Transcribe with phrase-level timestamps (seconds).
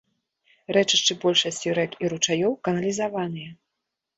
[0.77, 3.51] Рэчышчы большасці рэк і ручаёў каналізаваныя.